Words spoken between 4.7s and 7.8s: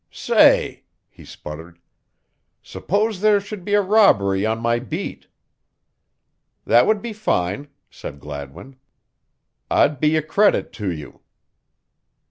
beat?" "That would be fine,"